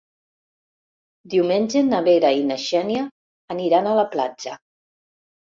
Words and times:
Diumenge 1.33 1.83
na 1.89 1.99
Vera 2.07 2.31
i 2.39 2.41
na 2.53 2.57
Xènia 2.65 3.05
aniran 3.57 3.93
a 3.93 3.95
la 4.01 4.09
platja. 4.17 4.57